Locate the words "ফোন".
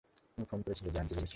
0.49-0.59